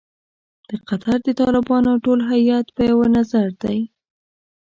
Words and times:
د 0.69 0.71
قطر 0.87 1.17
د 1.25 1.29
طالبانو 1.39 1.91
ټول 2.03 2.19
هیات 2.31 2.67
په 2.75 2.81
یوه 2.91 3.07
نظر 3.17 3.47
دی. 3.63 3.79